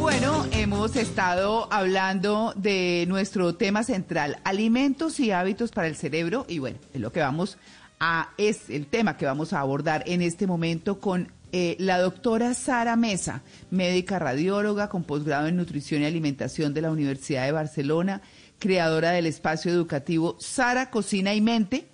[0.00, 6.58] Bueno, hemos estado hablando de nuestro tema central, alimentos y hábitos para el cerebro, y
[6.58, 7.58] bueno, es lo que vamos
[8.00, 12.54] a, es el tema que vamos a abordar en este momento con eh, la doctora
[12.54, 18.22] Sara Mesa, médica radióloga con posgrado en nutrición y alimentación de la Universidad de Barcelona,
[18.58, 21.88] creadora del espacio educativo Sara Cocina y Mente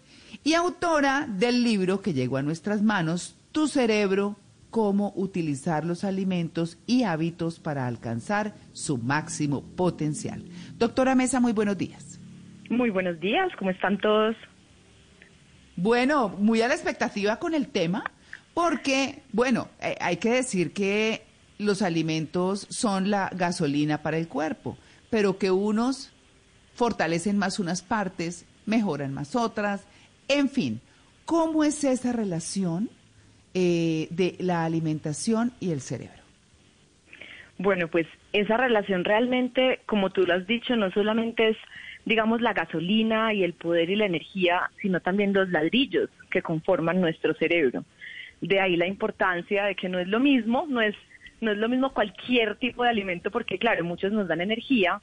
[0.45, 4.37] y autora del libro que llegó a nuestras manos, Tu cerebro,
[4.71, 10.45] cómo utilizar los alimentos y hábitos para alcanzar su máximo potencial.
[10.79, 12.21] Doctora Mesa, muy buenos días.
[12.69, 14.37] Muy buenos días, ¿cómo están todos?
[15.77, 18.11] Bueno, muy a la expectativa con el tema,
[18.55, 21.23] porque, bueno, eh, hay que decir que
[21.59, 24.77] los alimentos son la gasolina para el cuerpo,
[25.11, 26.13] pero que unos
[26.75, 29.87] fortalecen más unas partes, mejoran más otras,
[30.29, 30.81] en fin,
[31.25, 32.91] ¿cómo es esa relación
[33.59, 36.21] eh, de la alimentación y el cerebro?
[37.57, 41.57] Bueno, pues esa relación realmente, como tú lo has dicho, no solamente es,
[42.05, 47.01] digamos, la gasolina y el poder y la energía, sino también los ladrillos que conforman
[47.01, 47.83] nuestro cerebro.
[48.43, 50.95] De ahí la importancia de que no es lo mismo, no es,
[51.41, 55.01] no es lo mismo cualquier tipo de alimento, porque claro, muchos nos dan energía,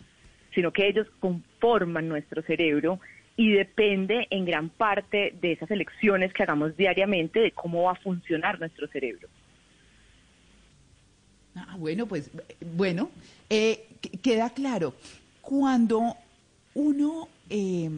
[0.54, 3.00] sino que ellos conforman nuestro cerebro
[3.36, 7.96] y depende en gran parte de esas elecciones que hagamos diariamente de cómo va a
[7.96, 9.28] funcionar nuestro cerebro.
[11.56, 12.32] Ah, bueno, pues
[12.76, 13.10] bueno,
[13.50, 13.88] eh,
[14.22, 14.94] queda claro.
[15.42, 16.16] Cuando
[16.74, 17.90] uno eh,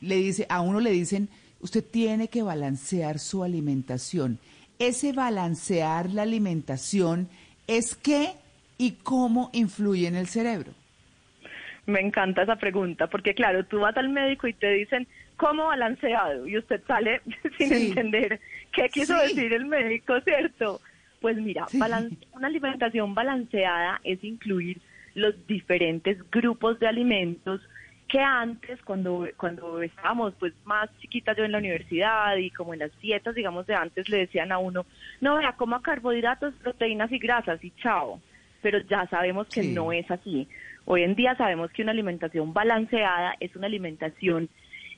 [0.00, 1.28] le dice, a uno le dicen,
[1.60, 4.38] usted tiene que balancear su alimentación.
[4.78, 7.28] Ese balancear la alimentación
[7.66, 8.34] es qué
[8.78, 10.72] y cómo influye en el cerebro.
[11.86, 16.46] Me encanta esa pregunta, porque claro, tú vas al médico y te dicen, ¿cómo balanceado?
[16.46, 17.20] Y usted sale
[17.58, 17.86] sin Sí.
[17.88, 18.40] entender
[18.72, 19.34] qué quiso Sí.
[19.36, 20.80] decir el médico, ¿cierto?
[21.20, 21.78] Pues mira, Sí.
[21.78, 24.80] balan- una alimentación balanceada es incluir
[25.14, 27.60] los diferentes grupos de alimentos
[28.08, 32.80] que antes, cuando, cuando estábamos pues más chiquitas yo en la universidad y como en
[32.80, 34.86] las dietas, digamos, de antes, le decían a uno,
[35.20, 38.20] no, vea, coma carbohidratos, proteínas y grasas y chao.
[38.62, 39.72] Pero ya sabemos que Sí.
[39.72, 40.48] no es así.
[40.88, 44.48] Hoy en día sabemos que una alimentación balanceada es una alimentación,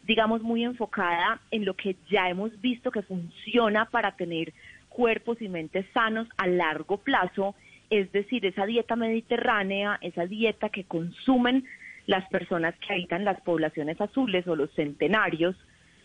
[0.07, 4.53] digamos, muy enfocada en lo que ya hemos visto que funciona para tener
[4.91, 7.55] cuerpos y mentes sanos a largo plazo,
[7.89, 11.65] es decir, esa dieta mediterránea, esa dieta que consumen
[12.05, 15.57] las personas que habitan las poblaciones azules o los centenarios.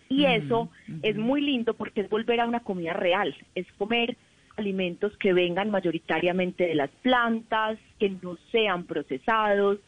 [0.08, 0.70] Y eso
[1.02, 4.16] es muy lindo porque es volver a una comida real, es comer
[4.58, 9.80] alimentos que vengan mayoritariamente de las plantas, que no sean procesados.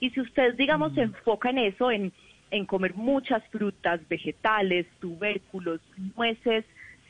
[0.00, 2.12] Y si usted, digamos, se enfoca en eso, en,
[2.50, 5.80] en comer muchas frutas, vegetales, tubérculos,
[6.16, 6.64] nueces,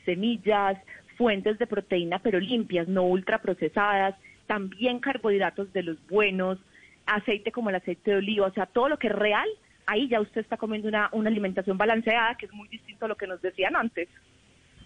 [0.05, 0.77] semillas,
[1.17, 4.15] fuentes de proteína, pero limpias, no ultraprocesadas,
[4.47, 6.59] también carbohidratos de los buenos,
[7.05, 9.47] aceite como el aceite de oliva, o sea, todo lo que es real,
[9.85, 13.15] ahí ya usted está comiendo una, una alimentación balanceada, que es muy distinto a lo
[13.15, 14.09] que nos decían antes.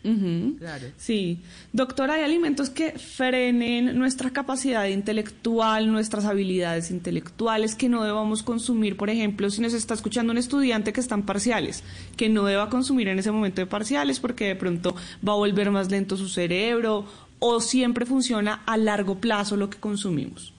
[0.03, 0.55] Ujú.
[0.57, 0.87] Claro.
[0.95, 1.39] Sí.
[1.73, 8.95] Doctora, ¿hay alimentos que frenen nuestra capacidad intelectual, nuestras habilidades intelectuales, que no debamos consumir?
[8.95, 11.83] Por ejemplo, si nos está escuchando un estudiante que está en parciales,
[12.15, 14.95] que no deba consumir en ese momento de parciales porque de pronto
[15.27, 17.05] va a volver más lento su cerebro
[17.39, 20.53] o siempre funciona a largo plazo lo que consumimos.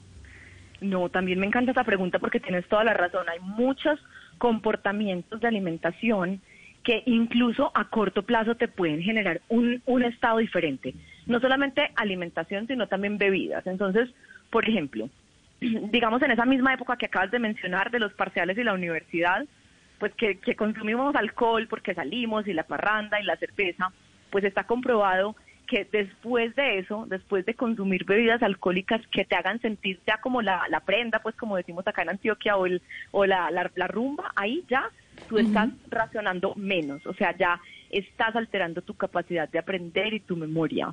[0.80, 3.28] No, también me encanta esa pregunta porque tienes toda la razón.
[3.28, 3.98] Hay muchos
[4.38, 6.40] comportamientos de alimentación
[6.82, 10.94] que incluso a corto plazo te pueden generar un, un estado diferente.
[11.26, 13.66] No solamente alimentación, sino también bebidas.
[13.66, 14.08] Entonces,
[14.50, 15.08] por ejemplo,
[15.60, 19.44] digamos en esa misma época que acabas de mencionar de los parciales y la universidad,
[19.99, 23.93] pues que, consumimos alcohol porque salimos y la parranda y la cerveza,
[24.31, 29.60] pues está comprobado que después de eso, después de consumir bebidas alcohólicas que te hagan
[29.60, 32.82] sentir ya como la, la prenda, pues como decimos acá en Antioquia, o, el,
[33.12, 34.90] o la, la rumba, ahí ya
[35.31, 40.37] tú estás racionando menos, o sea, ya estás alterando tu capacidad de aprender y tu
[40.37, 40.93] memoria.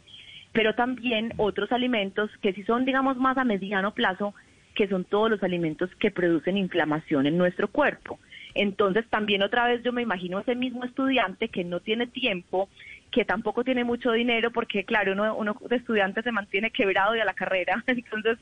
[0.53, 4.35] Pero también otros alimentos que si son, digamos, más a mediano plazo,
[4.75, 8.19] que son todos los alimentos que producen inflamación en nuestro cuerpo.
[8.53, 12.69] Entonces también otra vez yo me imagino ese mismo estudiante que no tiene tiempo,
[13.09, 17.23] que tampoco tiene mucho dinero porque, claro, uno, uno de estudiante se mantiene quebrado de
[17.23, 18.37] a la carrera, entonces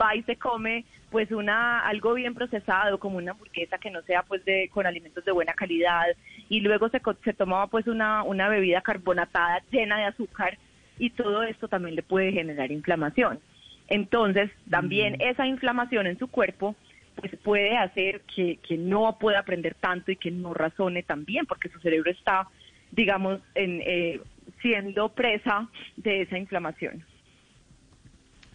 [0.00, 4.22] va y se come pues una algo bien procesado como una hamburguesa que no sea
[4.22, 6.06] pues de con alimentos de buena calidad
[6.48, 10.58] y luego se, se tomaba pues una, una bebida carbonatada llena de azúcar
[10.98, 13.40] y todo esto también le puede generar inflamación.
[13.88, 16.76] Entonces, también esa inflamación en su cuerpo
[17.16, 21.44] pues puede hacer que, que no pueda aprender tanto y que no razone tan bien,
[21.46, 22.48] porque su cerebro está,
[22.92, 24.20] digamos, en, eh,
[24.62, 27.04] siendo presa de esa inflamación.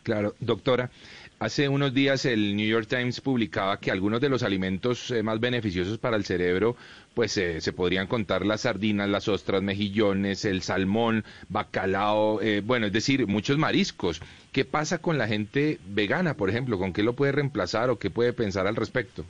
[0.03, 0.89] Claro, doctora.
[1.37, 5.41] Hace unos días el New York Times publicaba que algunos de los alimentos eh, más
[5.41, 6.77] beneficiosos para el cerebro,
[7.13, 12.87] pues eh, se podrían contar las sardinas, las ostras, mejillones, el salmón, bacalao, eh, bueno,
[12.87, 14.21] es decir, muchos mariscos.
[14.53, 16.79] ¿Qué pasa con la gente vegana, por ejemplo?
[16.79, 19.25] ¿Con qué lo puede reemplazar o qué puede pensar al respecto?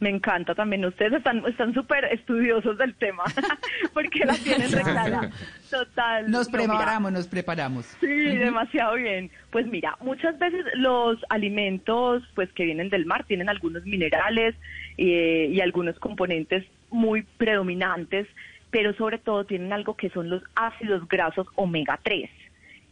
[0.00, 0.84] Me encanta también.
[0.84, 3.24] Ustedes están están súper estudiosos del tema,
[3.92, 5.30] porque la tienen re clara.
[5.70, 6.30] Total.
[6.30, 7.86] Nos No, mira, preparamos, nos preparamos.
[8.00, 9.30] Sí, demasiado bien.
[9.50, 14.54] Pues mira, muchas veces los alimentos pues que vienen del mar tienen algunos minerales
[14.98, 18.28] eh, y algunos componentes muy predominantes,
[18.70, 22.30] pero sobre todo tienen algo que son los ácidos grasos omega 3.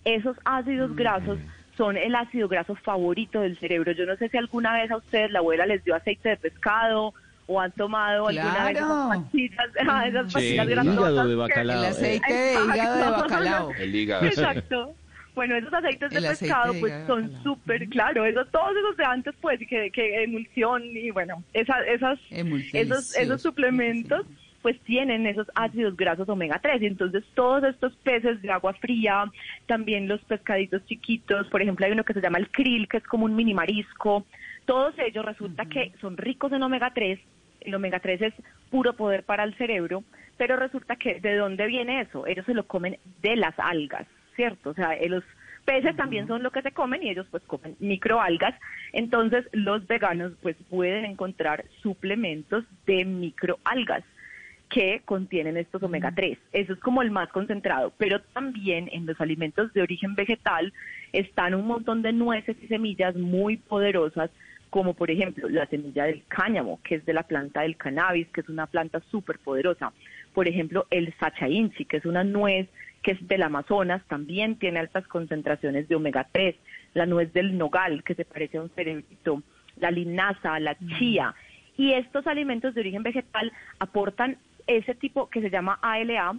[0.05, 1.39] Esos ácidos grasos
[1.77, 3.93] son el ácido graso favorito del cerebro.
[3.93, 7.13] Yo no sé si alguna vez a ustedes la abuela les dio aceite de pescado
[7.47, 11.79] o han tomado alguna vez esas pastillas, ah, esas Sí, el hígado de que- bacalao.
[11.79, 13.73] El aceite de hígado de bacalao.
[13.79, 14.27] El hígado.
[14.27, 14.95] Exacto.
[15.35, 19.35] Bueno, esos aceites de El pescado pues son súper, claro, esos, todos esos de antes
[19.43, 24.27] pues, que, que emulsión y bueno, esa, esas, esos, esos suplementos
[24.67, 29.31] pues tienen esos ácidos grasos omega 3 y entonces todos estos peces de agua fría,
[29.67, 33.05] también los pescaditos chiquitos, por ejemplo hay uno que se llama el krill que es
[33.05, 34.27] como un mini marisco,
[34.65, 37.21] todos ellos resulta que son ricos en omega 3,
[37.61, 38.35] el omega 3 es
[38.69, 40.03] puro poder para el cerebro,
[40.37, 44.71] pero resulta que de dónde viene eso, ellos se lo comen de las algas, ¿cierto?
[44.71, 45.23] O sea, eh, los
[45.65, 48.59] peces también son lo que se comen y ellos pues comen microalgas,
[48.93, 54.03] entonces los veganos pues pueden encontrar suplementos de microalgas
[54.69, 56.39] que contienen estos omega 3.
[56.53, 60.73] Eso es como el más concentrado, pero también en los alimentos de origen vegetal
[61.13, 64.31] están un montón de nueces y semillas muy poderosas,
[64.71, 68.41] como por ejemplo la semilla del cáñamo, que es de la planta del cannabis, que
[68.41, 69.93] es una planta súper poderosa.
[70.35, 72.69] Por ejemplo, el sachainchi, que es una nuez
[73.03, 76.57] que es del Amazonas, también tiene altas concentraciones de omega 3.
[76.95, 79.45] La nuez del nogal, que se parece a un cerebrito.
[79.79, 81.33] La linaza, la chía.
[81.77, 86.37] Y estos alimentos de origen vegetal aportan ese tipo que se llama ALA,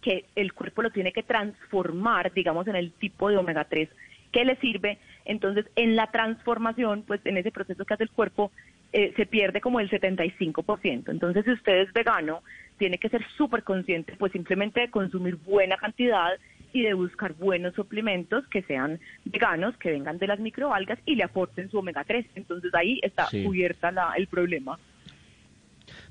[0.00, 3.88] que el cuerpo lo tiene que transformar, digamos, en el tipo de omega 3
[4.32, 4.98] que le sirve.
[5.24, 8.50] Entonces, en la transformación, pues en ese proceso que hace el cuerpo,
[8.92, 11.10] eh, se pierde como el 75%.
[11.10, 12.42] Entonces, si usted es vegano,
[12.78, 16.30] tiene que ser súper consciente, pues simplemente de consumir buena cantidad
[16.72, 21.24] y de buscar buenos suplementos que sean veganos, que vengan de las microalgas y le
[21.24, 22.26] aporten su omega 3.
[22.34, 23.44] Entonces, ahí está Sí.
[23.44, 24.78] cubierta la, el problema.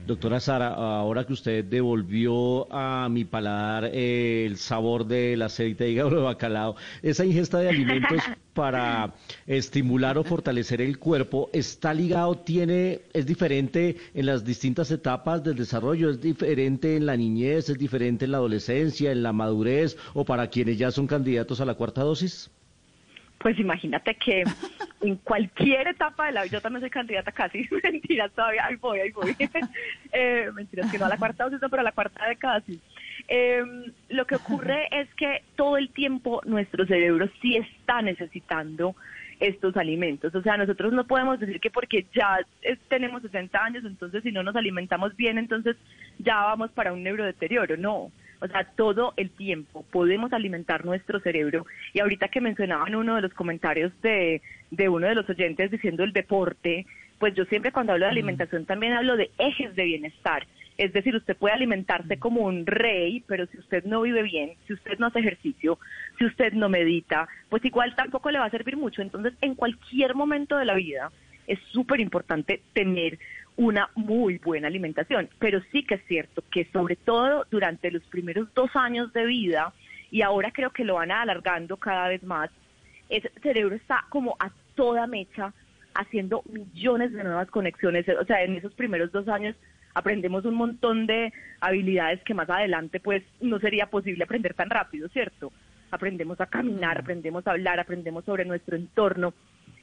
[0.06, 5.92] Doctora Sara, ahora que usted devolvió a mi paladar eh, el sabor del aceite de
[5.92, 8.20] hígado de bacalao, esa ingesta de alimentos
[8.54, 9.14] para
[9.46, 15.56] estimular o fortalecer el cuerpo, ¿está ligado, tiene, es diferente en las distintas etapas del
[15.56, 16.10] desarrollo?
[16.10, 20.48] ¿Es diferente en la niñez, es diferente en la adolescencia, en la madurez o para
[20.48, 22.50] quienes ya son candidatos a la cuarta dosis?
[23.42, 24.44] Pues imagínate que
[25.02, 29.00] en cualquier etapa de la vida, yo también soy candidata casi, mentiras todavía, ahí voy,
[29.00, 29.36] ahí voy.
[30.14, 32.80] Eh, mentiras que no a la cuarta dosis, no, pero a la cuarta de casi.
[33.28, 33.64] Eh,
[34.10, 38.96] lo que ocurre es que todo el tiempo nuestro cerebro sí está necesitando
[39.40, 40.36] estos alimentos.
[40.36, 44.32] O sea, nosotros no podemos decir que porque ya es- tenemos 60 años, entonces si
[44.32, 45.78] no nos alimentamos bien, entonces
[46.20, 47.78] ya vamos para un neurodeterioro.
[47.78, 48.12] No.
[48.42, 51.66] O sea, todo el tiempo podemos alimentar nuestro cerebro.
[51.94, 56.04] Y ahorita que mencionaban uno de los comentarios de, de uno de los oyentes diciendo
[56.04, 56.88] el deporte,
[57.20, 60.48] pues yo siempre cuando hablo de alimentación también hablo de ejes de bienestar.
[60.78, 64.74] Es decir, usted puede alimentarse como un rey, pero si usted no vive bien, si
[64.74, 65.78] usted no hace ejercicio,
[66.18, 69.04] si usted no medita, pues igual tampoco le va a servir mucho.
[69.04, 71.12] Entonces, en cualquier momento de la vida
[71.46, 73.20] es súper importante tener
[73.58, 75.30] una muy buena alimentación.
[75.40, 79.74] Pero sí que es cierto que sobre todo durante los primeros dos años de vida,
[80.10, 82.50] y ahora creo que lo van alargando cada vez más,
[83.10, 85.54] ese cerebro está como a toda mecha
[85.94, 88.06] haciendo millones de nuevas conexiones.
[88.10, 89.56] O sea, en esos primeros dos años
[89.94, 95.10] aprendemos un montón de habilidades que más adelante pues no sería posible aprender tan rápido,
[95.10, 95.52] ¿cierto?
[95.92, 99.34] Aprendemos a caminar, aprendemos a hablar, aprendemos sobre nuestro entorno.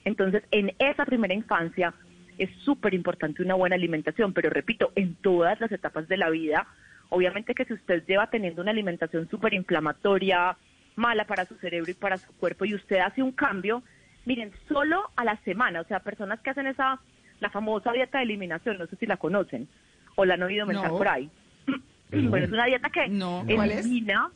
[0.05, 1.93] Entonces, en esa primera infancia
[2.39, 6.67] es súper importante una buena alimentación, pero repito, en todas las etapas de la vida
[7.11, 10.57] Obviamente que si usted lleva teniendo una alimentación súper inflamatoria,
[10.97, 13.83] mala para su cerebro y para su cuerpo, y usted hace un cambio,
[14.27, 17.01] miren, solo a la semana, o sea, personas que hacen esa,
[17.41, 19.69] la famosa dieta de eliminación, no sé si la conocen,
[20.17, 20.99] o la han oído mencionar No.
[20.99, 21.31] por ahí.
[22.11, 23.81] Bueno, es una dieta que No, ¿cuál es?
[23.81, 24.31] elimina,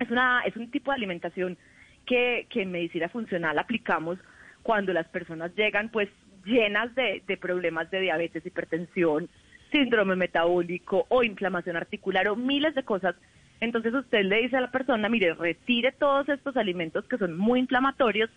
[0.00, 1.56] es una, es un tipo de alimentación
[2.04, 4.18] que, que en medicina funcional aplicamos
[4.64, 6.08] cuando las personas llegan pues
[6.46, 9.28] llenas de, de problemas de diabetes, hipertensión,
[9.70, 13.14] síndrome metabólico o inflamación articular o miles de cosas.
[13.60, 17.60] Entonces usted le dice a la persona, mire, retire todos estos alimentos que son muy
[17.60, 18.30] inflamatorios,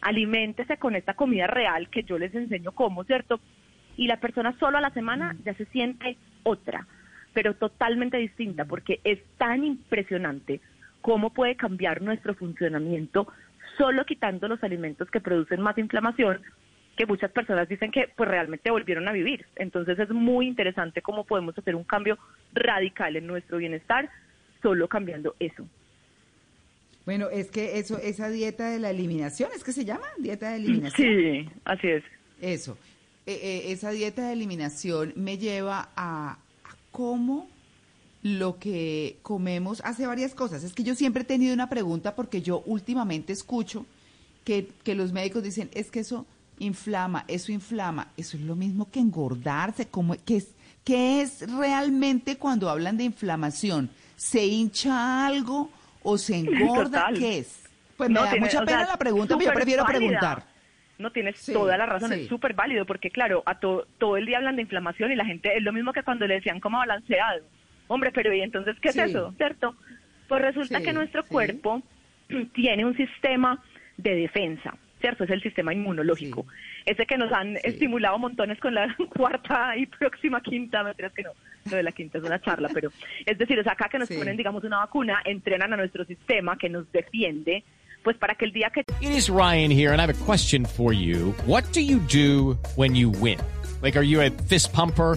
[0.00, 3.40] aliméntese con esta comida real que yo les enseño cómo, ¿cierto?
[3.96, 6.86] Y la persona solo a la semana ya se siente otra,
[7.34, 10.60] pero totalmente distinta, porque es tan impresionante
[11.00, 13.26] cómo puede cambiar nuestro funcionamiento
[13.76, 16.40] solo quitando los alimentos que producen más inflamación,
[17.00, 19.46] que muchas personas dicen que pues realmente volvieron a vivir.
[19.56, 22.18] Entonces es muy interesante cómo podemos hacer un cambio
[22.52, 24.10] radical en nuestro bienestar
[24.60, 25.66] solo cambiando eso.
[27.06, 30.04] Bueno, es que eso, esa dieta de la eliminación, ¿es que se llama?
[30.18, 31.08] Dieta de eliminación.
[31.08, 32.04] Sí, así es.
[32.42, 32.76] Eso.
[33.24, 37.48] Eh, eh, esa dieta de eliminación me lleva a, a cómo
[38.22, 40.64] lo que comemos hace varias cosas.
[40.64, 43.86] Es que yo siempre he tenido una pregunta porque yo últimamente escucho
[44.44, 46.26] que, que los médicos dicen, es que eso
[46.60, 48.08] inflama, eso inflama.
[48.16, 49.88] Eso es lo mismo que engordarse.
[49.88, 53.90] ¿Cómo, qué, es, ¿Qué es realmente cuando hablan de inflamación?
[54.16, 55.70] ¿Se hincha algo
[56.02, 56.84] o se engorda?
[57.08, 57.18] Total.
[57.18, 57.68] ¿Qué es?
[57.96, 59.98] Pues No, me da tiene- mucha o pena sea, la pregunta, pero yo prefiero válida.
[59.98, 60.44] preguntar.
[60.98, 62.20] No tienes Sí, toda la razón, sí.
[62.22, 65.24] es súper válido, porque claro, a to- todo el día hablan de inflamación y la
[65.24, 67.42] gente es lo mismo que cuando le decían como balanceado.
[67.88, 69.00] Hombre, pero ¿y entonces qué Sí.
[69.00, 69.32] es eso?
[69.38, 69.74] ¿Cierto?
[70.28, 71.82] Pues resulta que nuestro cuerpo
[72.54, 73.62] tiene un sistema
[73.96, 75.24] de defensa, ¿cierto?
[75.24, 76.46] Es el sistema inmunológico.
[76.84, 81.22] Ese que nos han estimulado montones con la cuarta y próxima quinta, me creas que
[81.22, 81.30] no,
[81.70, 82.90] lo de la quinta es una charla, pero
[83.26, 84.16] es decir, o sea, acá que nos Sí.
[84.16, 87.64] ponen, digamos, una vacuna, entrenan a nuestro sistema que nos defiende,
[88.02, 90.64] pues para que el día que It is Ryan here, and I have a question
[90.64, 91.34] for you.
[91.46, 93.38] What do you do when you win?
[93.82, 95.16] Like, are you a fist pumper?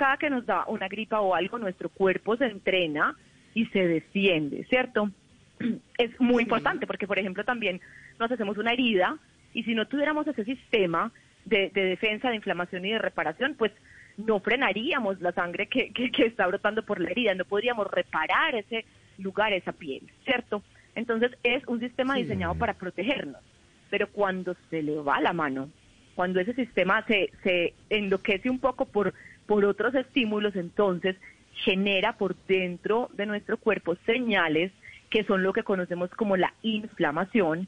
[0.00, 3.14] cada que nos da una gripa o algo, nuestro cuerpo se entrena
[3.52, 5.10] y se defiende, ¿cierto?
[5.98, 7.82] Es muy importante porque, por ejemplo, también
[8.18, 9.18] nos hacemos una herida
[9.52, 11.12] y si no tuviéramos ese sistema
[11.44, 13.72] de, de defensa, de inflamación y de reparación, pues
[14.16, 18.54] no frenaríamos la sangre que, que, que está brotando por la herida, no podríamos reparar
[18.54, 18.86] ese
[19.18, 20.62] lugar, esa piel, ¿cierto?
[20.94, 23.42] Entonces es un sistema diseñado para protegernos,
[23.90, 25.68] pero cuando se le va la mano,
[26.14, 29.12] cuando ese sistema se, se enloquece un poco por,
[29.50, 31.16] por otros estímulos, entonces
[31.64, 34.70] genera por dentro de nuestro cuerpo señales
[35.10, 37.66] que son lo que conocemos como la inflamación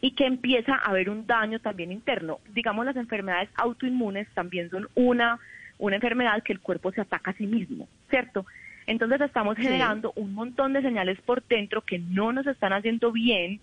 [0.00, 2.38] y que empieza a haber un daño también interno.
[2.50, 5.40] Digamos, las enfermedades autoinmunes también son una,
[5.78, 8.46] una enfermedad que el cuerpo se ataca a sí mismo, ¿cierto?
[8.86, 9.62] Entonces estamos Sí.
[9.62, 13.58] generando un montón de señales por dentro que no nos están haciendo bien,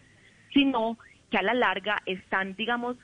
[0.54, 0.98] sino
[1.30, 2.98] que a la larga están, digamos,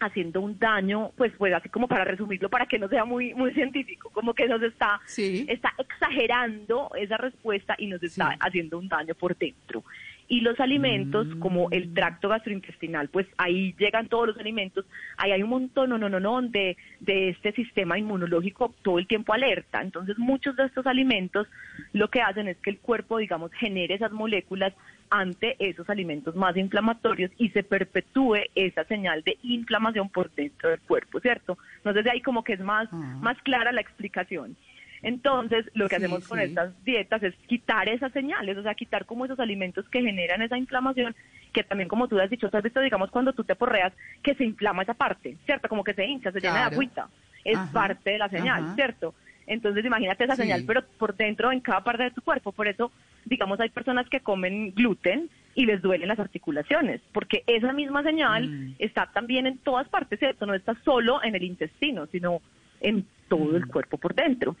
[0.00, 3.52] haciendo un daño, pues pues así como para resumirlo, para que no sea muy muy
[3.54, 5.44] científico, como que nos está Sí.
[5.48, 8.36] está exagerando esa respuesta y nos está Sí.
[8.40, 9.82] haciendo un daño por dentro.
[10.30, 14.84] Y los alimentos, como el tracto gastrointestinal, pues ahí llegan todos los alimentos,
[15.16, 19.06] ahí hay un montón, no, no, no, no, de, de este sistema inmunológico todo el
[19.06, 19.80] tiempo alerta.
[19.80, 21.46] Entonces, muchos de estos alimentos
[21.94, 24.74] lo que hacen es que el cuerpo, digamos, genere esas moléculas
[25.10, 30.80] ante esos alimentos más inflamatorios y se perpetúe esa señal de inflamación por dentro del
[30.80, 31.56] cuerpo, ¿cierto?
[31.82, 33.18] Si ahí como que es más, Ah.
[33.22, 34.56] más clara la explicación.
[35.02, 36.44] Entonces, lo que Sí, hacemos con sí.
[36.44, 40.58] estas dietas es quitar esas señales, o sea, quitar como esos alimentos que generan esa
[40.58, 41.14] inflamación,
[41.52, 44.34] que también como tú has dicho, tú has visto, digamos, cuando tú te porreas, que
[44.34, 45.68] se inflama esa parte, ¿cierto?
[45.68, 47.08] Como que se hincha, se llena de agüita.
[47.44, 48.74] Es Ajá, parte de la señal, ajá.
[48.74, 49.14] ¿cierto?
[49.46, 50.42] Entonces, imagínate esa Sí.
[50.42, 52.52] señal, pero por dentro, en cada parte de tu cuerpo.
[52.52, 52.92] Por eso,
[53.24, 58.48] digamos, hay personas que comen gluten y les duelen las articulaciones, porque esa misma señal
[58.50, 58.74] Mm.
[58.78, 60.44] está también en todas partes, ¿cierto?
[60.44, 62.42] No está solo en el intestino, sino
[62.80, 64.54] en todo el cuerpo por dentro.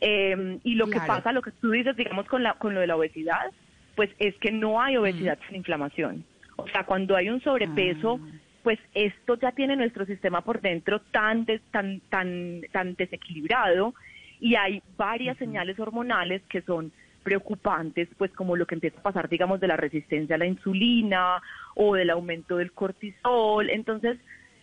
[0.00, 1.06] Eh, y lo que Mm.
[1.06, 3.50] Pasa, lo que tú dices, digamos, con, la, con lo de la obesidad,
[3.94, 6.24] pues es que no hay obesidad sin inflamación.
[6.56, 8.38] O sea, cuando hay un sobrepeso, Ah.
[8.62, 13.94] pues esto ya tiene nuestro sistema por dentro tan, tan, tan, tan desequilibrado
[14.40, 19.28] y hay varias señales hormonales que son preocupantes, pues como lo que empieza a pasar,
[19.28, 21.40] digamos, de la resistencia a la insulina
[21.74, 23.68] o del aumento del cortisol.
[23.70, 24.18] Entonces,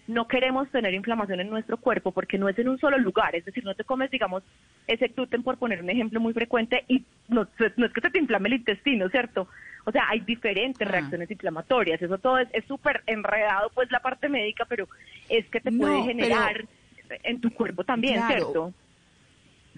[0.08, 3.46] no queremos tener inflamación en nuestro cuerpo porque no es en un solo lugar, es
[3.46, 4.44] decir, no te comes, digamos,
[4.88, 8.20] ese gluten por poner un ejemplo muy frecuente y no, no es que se te
[8.20, 9.48] inflame el intestino, ¿cierto?
[9.86, 10.92] O sea, hay diferentes Ah.
[10.92, 14.88] reacciones inflamatorias, eso todo es es súper enredado, pues la parte médica, pero
[15.30, 16.66] es que te puede generar
[17.24, 18.28] en tu cuerpo también, Claro.
[18.36, 18.74] ¿cierto?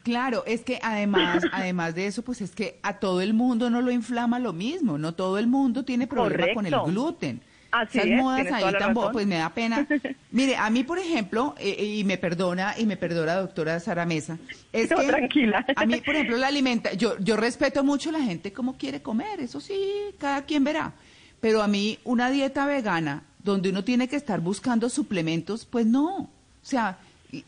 [0.03, 3.81] Claro, es que además, además de eso, pues es que a todo el mundo no
[3.81, 7.41] lo inflama lo mismo, no todo el mundo tiene problema con el gluten.
[7.81, 9.87] Así Esas es, modas ahí tampoco, pues me da pena.
[10.31, 14.37] Mire, a mí, por ejemplo, eh, y me perdona, y me perdona, doctora Sara Mesa,
[14.71, 15.65] es No, que tranquila.
[15.75, 19.01] a mí, por ejemplo, la alimenta, yo, yo respeto mucho a la gente como quiere
[19.01, 19.75] comer, eso sí,
[20.17, 20.93] cada quien verá.
[21.41, 26.15] Pero a mí, una dieta vegana, donde uno tiene que estar buscando suplementos, pues no.
[26.17, 26.29] O
[26.61, 26.97] sea,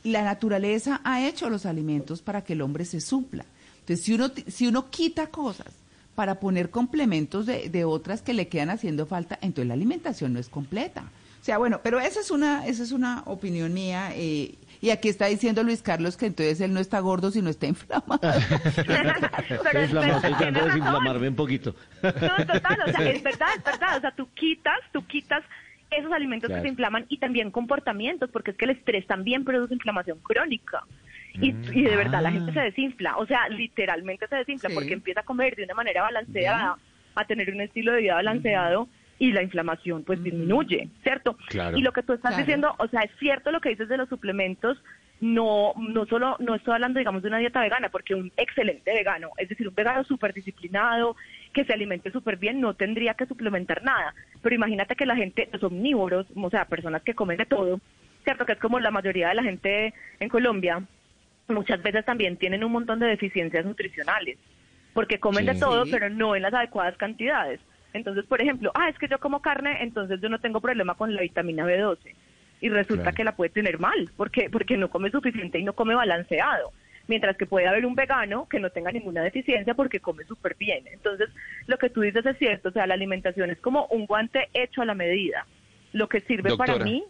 [0.03, 3.46] la naturaleza ha hecho los alimentos para que el hombre se supla.
[3.79, 5.67] Entonces, si uno, si uno quita cosas
[6.18, 10.40] para poner complementos de, de otras que le quedan haciendo falta, entonces la alimentación no
[10.40, 11.04] es completa.
[11.40, 14.10] O sea, bueno, pero esa es una, esa es una opinión mía.
[14.16, 17.68] eh, y aquí está diciendo Luis Carlos que entonces él no está gordo, sino está
[17.76, 18.20] inflamado.
[18.66, 21.76] Estoy inflamado, estoy tratando de desinflamarme un poquito.
[22.02, 22.10] No,
[22.46, 25.44] total, o sea, es verdad, es verdad, o sea, tú quitas, tú quitas
[25.92, 26.64] esos alimentos Claro.
[26.64, 30.84] que se inflaman y también comportamientos, porque es que el estrés también produce inflamación crónica.
[31.41, 34.75] Y, y de verdad la gente se desinfla, o sea, literalmente se desinfla Sí.
[34.75, 36.77] porque empieza a comer de una manera balanceada,
[37.15, 38.88] a tener un estilo de vida balanceado
[39.20, 41.38] y la inflamación pues disminuye, ¿cierto?
[41.50, 41.77] Claro.
[41.77, 42.44] Y lo que tú estás Claro.
[42.44, 44.82] diciendo, o sea, es cierto lo que dices de los suplementos,
[45.20, 49.29] no no solo no estoy hablando digamos de una dieta vegana porque un excelente vegano
[49.38, 51.15] es decir un vegano súper disciplinado
[51.53, 54.13] que se alimente súper bien no tendría que suplementar nada
[54.44, 57.79] pero imagínate que la gente los omnívoros o sea personas que comen de todo
[58.25, 60.84] cierto que es como la mayoría de la gente en Colombia
[61.48, 64.38] muchas veces también tienen un montón de deficiencias nutricionales
[64.94, 67.60] porque comen de todo pero no en las adecuadas cantidades
[67.94, 71.16] entonces por ejemplo ah es que yo como carne entonces yo no tengo problema con
[71.16, 72.13] la vitamina B12
[72.60, 73.16] y resulta Claro.
[73.16, 76.72] que la puede tener mal, porque porque no come suficiente y no come balanceado.
[77.08, 80.83] Mientras que puede haber un vegano que no tenga ninguna deficiencia porque come súper bien.
[80.92, 81.29] Entonces,
[81.68, 84.81] lo que tú dices es cierto, o sea, la alimentación es como un guante hecho
[84.81, 85.46] a la medida.
[85.94, 87.03] Lo que sirve para mí,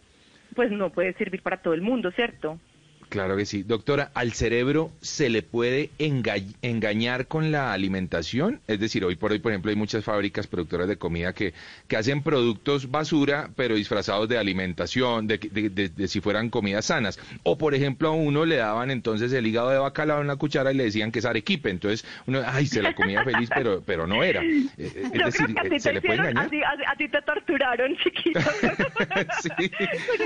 [0.54, 2.60] pues no puede servir para todo el mundo, ¿cierto?
[3.08, 3.62] Claro que sí.
[3.62, 8.60] Doctora, ¿al cerebro se le puede enga- engañar con la alimentación?
[8.66, 11.54] Es decir, hoy por hoy, por ejemplo, hay muchas fábricas productoras de comida que,
[11.86, 16.84] que hacen productos basura, pero disfrazados de alimentación, de, de- de- de si fueran comidas
[16.86, 17.18] sanas.
[17.44, 20.70] O, por ejemplo, a uno le daban entonces el hígado de bacalao en la cuchara
[20.72, 21.70] y le decían que es arequipe.
[21.70, 24.42] Entonces, uno, ay, se la comía feliz, pero, pero no era.
[24.78, 26.28] Eh, eh, Es Yo decir, creo que a eh, ti ¿se te le puede hicieron,
[26.38, 26.46] engañar?
[26.46, 28.40] a ti, a- a ti te torturaron, chiquito.
[29.42, 29.70] Sí.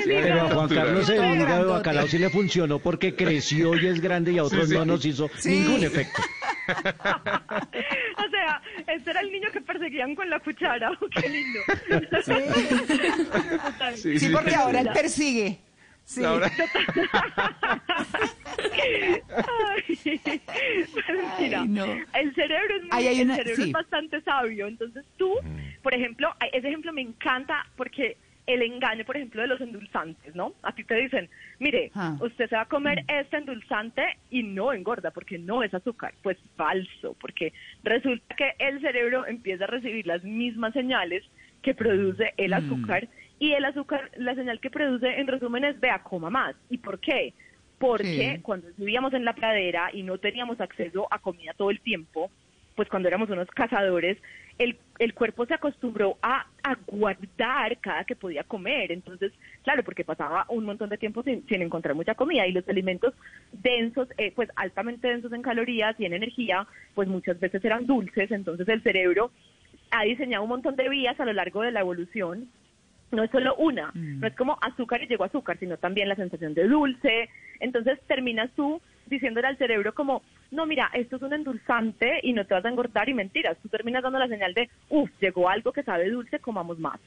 [0.04, 0.68] Pero a Juan.
[0.68, 4.44] Carlos el hígado de bacalao sí le funcionó porque creció y es grande y a
[4.44, 4.78] otros Sí, sí.
[4.78, 5.50] no nos hizo Sí.
[5.50, 6.22] ningún efecto.
[8.16, 10.90] o sea, este era el niño que perseguían con la cuchara.
[11.20, 11.60] ¡Qué lindo!
[12.24, 12.32] Sí,
[13.96, 14.28] Sí, sí.
[14.32, 15.58] porque ahora él persigue.
[16.04, 16.24] Sí.
[16.24, 16.50] Ahora-
[21.38, 21.84] Ay, no.
[22.14, 23.68] el cerebro, es, muy- Ay, hay el una- cerebro sí.
[23.68, 24.66] es bastante sabio.
[24.66, 25.32] Entonces tú,
[25.82, 28.16] por ejemplo, ay, ese ejemplo me encanta porque
[28.52, 30.54] el engaño, por ejemplo, de los endulzantes, ¿no?
[30.62, 32.16] A ti te dicen, mire, Ah.
[32.20, 36.14] usted se va a comer este endulzante y no engorda porque no es azúcar.
[36.22, 41.24] Pues falso, porque resulta que el cerebro empieza a recibir las mismas señales
[41.62, 42.54] que produce el Mm.
[42.54, 46.54] azúcar y el azúcar, la señal que produce en resumen es vea, coma más.
[46.70, 47.34] ¿Y por qué?
[47.78, 48.42] Porque Sí.
[48.42, 52.30] cuando vivíamos en la pradera y no teníamos acceso a comida todo el tiempo,
[52.74, 54.18] pues cuando éramos unos cazadores,
[54.58, 58.92] el, el cuerpo se acostumbró a, a guardar cada que podía comer.
[58.92, 59.32] Entonces,
[59.62, 63.14] claro, porque pasaba un montón de tiempo sin, sin encontrar mucha comida y los alimentos
[63.52, 68.30] densos, eh, pues altamente densos en calorías y en energía, pues muchas veces eran dulces.
[68.30, 69.30] Entonces el cerebro
[69.90, 72.48] ha diseñado un montón de vías a lo largo de la evolución
[73.12, 76.54] no es solo una, no es como azúcar y llegó azúcar, sino también la sensación
[76.54, 77.28] de dulce.
[77.60, 82.46] Entonces terminas tú diciéndole al cerebro como, no, mira, esto es un endulzante y no
[82.46, 83.58] te vas a engordar y mentiras.
[83.62, 86.98] Tú terminas dando la señal de, uff, llegó algo que sabe dulce, comamos más.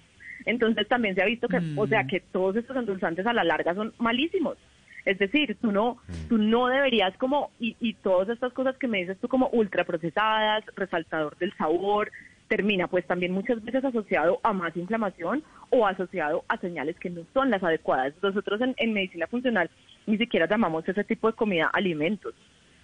[0.45, 3.73] Entonces también se ha visto que, o sea, que todos estos endulzantes a la larga
[3.73, 4.57] son malísimos.
[5.05, 5.97] Es decir, tú no,
[6.29, 10.63] tú no deberías como, y, y todas estas cosas que me dices tú como ultraprocesadas,
[10.75, 12.11] resaltador del sabor,
[12.47, 17.21] termina pues también muchas veces asociado a más inflamación o asociado a señales que no
[17.33, 18.13] son las adecuadas.
[18.21, 19.69] Nosotros en, en medicina funcional
[20.05, 22.33] ni siquiera llamamos ese tipo de comida alimentos.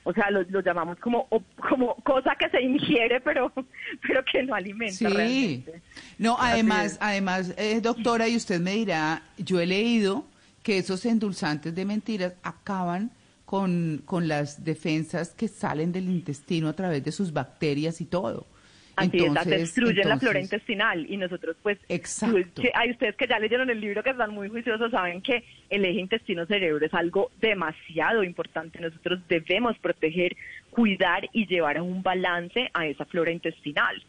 [0.04, 1.28] O sea, lo, lo llamamos como,
[1.70, 3.52] como cosa que se ingiere, pero,
[4.08, 5.06] pero que no alimenta Sí.
[5.06, 5.82] realmente.
[6.18, 10.26] No, además, además, eh, doctora, y usted me dirá, yo he leído
[10.64, 13.12] que esos endulzantes de mentiras acaban
[13.46, 18.48] con, con las defensas que salen del intestino a través de sus bacterias y todo.
[18.96, 22.62] Así es, Entonces- destruyen la flora intestinal y nosotros pues, Exacto.
[22.62, 25.86] que- hay ustedes que ya leyeron el libro que están muy juiciosos saben que el
[25.86, 28.80] eje intestino-cerebro es algo demasiado importante.
[28.80, 30.36] Nosotros debemos proteger,
[30.70, 34.02] cuidar y llevar a un balance a esa flora intestinal,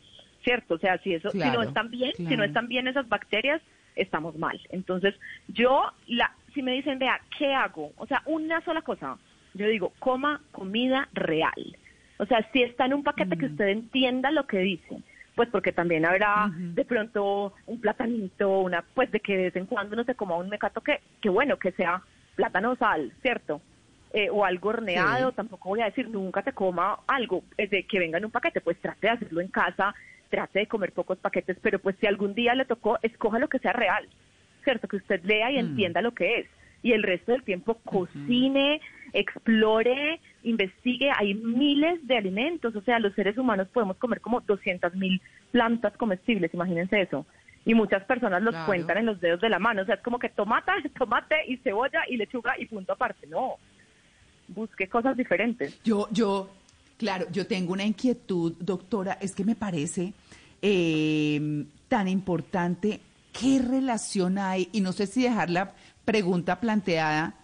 [0.45, 0.75] ¿cierto?
[0.75, 3.61] O sea, si eso, si Claro, no están bien, si no están bien esas bacterias,
[3.97, 4.61] estamos mal.
[4.71, 5.15] Entonces,
[5.49, 7.93] yo, la, si me dicen, vea, ¿qué hago?
[7.97, 9.17] O sea, una sola cosa.
[9.55, 11.77] Yo digo, coma comida real.
[12.23, 14.99] O sea, si está en un paquete que usted entienda lo que dice,
[15.35, 19.67] pues porque también habrá de pronto un platanito, una, pues de que de vez en
[19.67, 22.01] cuando no se coma un mecato que, que bueno, que sea
[22.37, 23.61] plátano sal, ¿cierto?
[24.13, 25.37] Eh, o algo horneado, Sí.
[25.37, 28.61] tampoco voy a decir nunca te coma algo eh, de que venga en un paquete,
[28.61, 29.93] pues trate de hacerlo en casa,
[30.31, 33.59] trate de comer pocos paquetes, pero pues si algún día le tocó, escoja lo que
[33.59, 34.07] sea real,
[34.63, 34.87] ¿cierto?
[34.87, 36.47] Que usted lea y entienda lo que es.
[36.85, 38.81] Y el resto del tiempo cocine,
[39.13, 41.11] explore, investigue.
[41.17, 42.75] Hay miles de alimentos.
[42.77, 45.21] O sea, los seres humanos podemos comer como 200 mil
[45.51, 47.27] plantas comestibles, imagínense eso.
[47.65, 48.67] Y muchas personas los Claro.
[48.67, 49.83] cuentan en los dedos de la mano.
[49.83, 53.27] O sea, es como que tomata, tomate y cebolla y lechuga y punto aparte.
[53.29, 53.57] No.
[54.49, 55.81] Busque cosas diferentes.
[55.85, 56.51] Yo, yo,
[56.99, 60.13] claro, yo tengo una inquietud, doctora, es que me parece
[60.61, 63.01] eh, tan importante
[63.33, 65.73] qué relación hay, y no sé si dejar la
[66.05, 67.35] pregunta planteada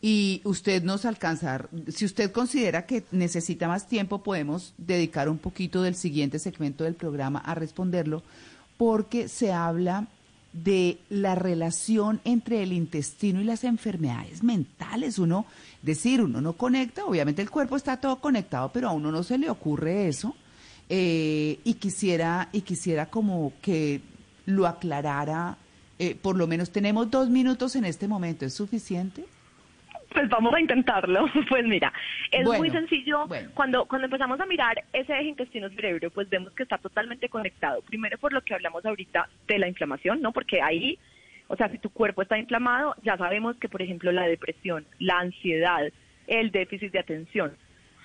[0.00, 5.82] y usted nos alcanzar, si usted considera que necesita más tiempo, podemos dedicar un poquito
[5.82, 8.22] del siguiente segmento del programa a responderlo,
[8.76, 10.06] porque se habla
[10.52, 15.18] de la relación entre el intestino y las enfermedades mentales.
[15.18, 15.46] Uno,
[15.82, 19.36] decir, uno no conecta, obviamente el cuerpo está todo conectado, pero a uno no se
[19.36, 20.34] le ocurre eso.
[20.88, 24.00] Eh, y quisiera, y quisiera como que
[24.46, 25.58] lo aclarara.
[25.98, 29.26] eh, por lo menos tenemos dos minutos en este momento, ¿es suficiente?
[30.12, 31.26] Pues vamos a intentarlo.
[31.48, 31.92] Pues mira,
[32.30, 33.26] es Bueno, muy sencillo.
[33.26, 33.50] bueno.
[33.54, 37.82] Cuando, cuando empezamos a mirar ese eje intestino-cerebro, pues vemos que está totalmente conectado.
[37.82, 40.32] Primero por lo que hablamos ahorita de la inflamación, ¿no?
[40.32, 40.98] Porque ahí,
[41.48, 45.18] o sea, si tu cuerpo está inflamado, ya sabemos que, por ejemplo, la depresión, la
[45.18, 45.90] ansiedad,
[46.26, 47.52] el déficit de atención,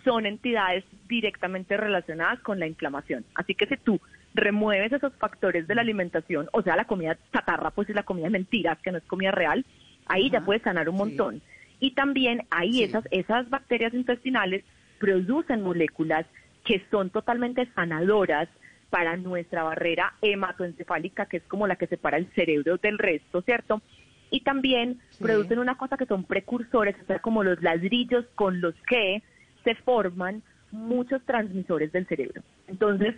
[0.04, 3.26] son entidades directamente relacionadas con la inflamación.
[3.36, 4.00] Así que si tú
[4.34, 8.26] remueves esos factores de la alimentación, o sea, la comida chatarra, pues es la comida
[8.26, 9.66] de mentiras, que no es comida real,
[10.08, 11.42] ahí ya puedes sanar un sí.
[11.84, 12.84] Y también ahí Sí.
[12.86, 14.64] esas, esas bacterias intestinales
[15.00, 16.26] producen moléculas
[16.64, 18.48] que son totalmente sanadoras
[18.90, 23.82] para nuestra barrera hematoencefálica, que es como la que separa el cerebro del resto, ¿cierto?
[24.32, 25.24] Y también Sí.
[25.26, 29.22] producen una cosa que son precursores, o sea, como los ladrillos con los que
[29.66, 30.42] se forman
[30.72, 32.44] muchos transmisores del cerebro.
[32.68, 33.14] Entonces,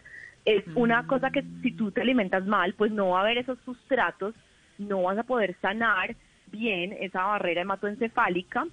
[0.45, 3.60] es una cosa que si tú te alimentas mal, pues no va a haber esos
[3.63, 4.34] sustratos,
[4.80, 6.15] no vas a poder sanar
[6.56, 8.65] bien esa barrera hematoencefálica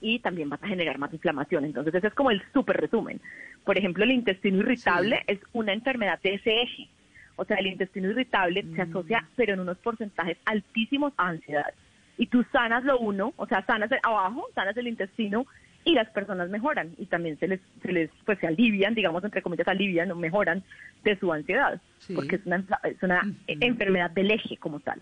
[0.00, 1.64] y también vas a generar más inflamación.
[1.64, 3.20] Entonces, ese es como el súper resumen.
[3.64, 6.88] Por ejemplo, el intestino irritable es una enfermedad de ese eje.
[7.36, 11.72] O sea, el intestino irritable se asocia, pero en unos porcentajes altísimos a ansiedad.
[12.16, 15.46] Y tú sanas lo uno, o sea, sanas el- abajo, sanas el intestino
[15.84, 19.42] y las personas mejoran y también se les, se les, pues se alivian, digamos, entre
[19.42, 20.62] comillas, alivian o mejoran
[21.02, 22.14] de su ansiedad, Sí.
[22.14, 25.00] porque es una, es una eh, enfermedad del eje como tal.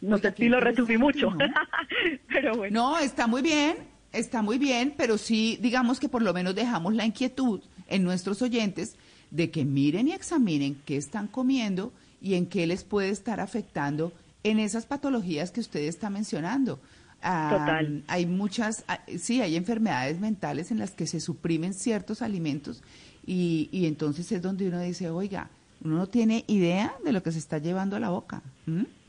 [0.00, 1.38] No Oiga, sé si lo resumí mucho, ¿no?
[2.28, 2.82] pero bueno.
[2.82, 3.76] No, está muy bien,
[4.12, 8.40] está muy bien, pero sí, digamos que por lo menos dejamos la inquietud en nuestros
[8.42, 8.96] oyentes
[9.30, 14.12] de que miren y examinen qué están comiendo y en qué les puede estar afectando
[14.42, 16.80] en esas patologías que usted está mencionando.
[17.22, 18.02] Ah, Total.
[18.06, 22.82] Hay muchas, ah, sí, hay enfermedades mentales en las que se suprimen ciertos alimentos
[23.26, 25.50] y, y entonces es donde uno dice, oiga,
[25.84, 28.42] uno no tiene idea de lo que se está llevando a la boca.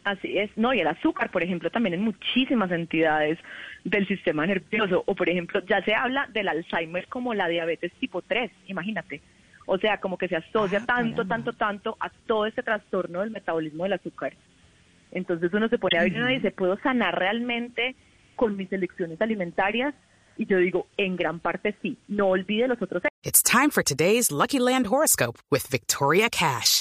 [0.03, 3.37] Así es, no, y el azúcar, por ejemplo, también en muchísimas entidades
[3.83, 8.21] del sistema nervioso, o por ejemplo, ya se habla del Alzheimer como la diabetes tipo
[8.23, 9.21] 3, imagínate.
[9.67, 13.29] O sea, como que se asocia Ah, tanto, tanto, tanto a todo este trastorno del
[13.29, 14.33] metabolismo del azúcar.
[15.11, 17.95] Entonces uno se pone a ver y uno dice, ¿puedo sanar realmente
[18.35, 19.93] con mis elecciones alimentarias?
[20.37, 21.97] Y yo digo, en gran parte sí.
[22.07, 26.80] No olvide los otros It's time for today's Lucky Land horoscope with Victoria Cash.